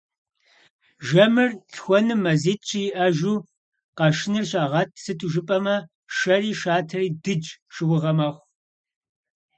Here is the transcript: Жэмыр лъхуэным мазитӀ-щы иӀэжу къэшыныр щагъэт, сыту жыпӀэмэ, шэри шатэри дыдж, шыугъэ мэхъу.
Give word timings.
Жэмыр 1.07 1.49
лъхуэным 1.71 2.19
мазитӀ-щы 2.25 2.81
иӀэжу 2.87 3.35
къэшыныр 3.97 4.45
щагъэт, 4.49 4.89
сыту 5.03 5.27
жыпӀэмэ, 5.33 5.77
шэри 6.15 6.51
шатэри 6.59 7.09
дыдж, 7.23 7.47
шыугъэ 7.73 8.11
мэхъу. 8.17 8.43